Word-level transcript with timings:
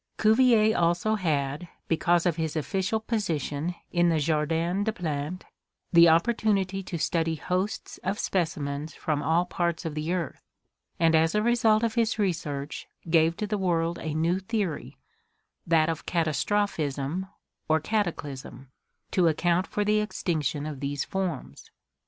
Cuvier 0.17 0.75
also 0.75 1.13
had, 1.13 1.67
because 1.87 2.25
of 2.25 2.35
his 2.35 2.55
official 2.55 2.99
position 2.99 3.75
in 3.91 4.09
the 4.09 4.17
Jardin 4.17 4.83
des 4.83 4.91
Plantes, 4.93 5.45
the 5.93 6.05
opportu 6.05 6.51
nity 6.51 6.83
to 6.87 6.97
study 6.97 7.35
hosts 7.35 7.99
of 8.03 8.17
specimens 8.17 8.95
from 8.95 9.21
all 9.21 9.45
parts 9.45 9.85
of 9.85 9.93
the 9.93 10.11
earth, 10.11 10.41
and 10.99 11.13
as 11.13 11.35
a 11.35 11.43
result 11.43 11.83
of 11.83 11.93
his 11.93 12.17
research, 12.17 12.87
gave 13.11 13.37
to 13.37 13.45
the 13.45 13.59
world 13.59 13.99
a 13.99 14.15
new 14.15 14.39
theory, 14.39 14.97
that 15.67 15.87
of 15.87 16.07
Catastrophism 16.07 17.27
or 17.69 17.79
Cataclysm, 17.79 18.71
to 19.11 19.27
account 19.27 19.67
for 19.67 19.85
the 19.85 19.99
extinction 19.99 20.65
of 20.65 20.79
these 20.79 21.05
forms. 21.05 21.69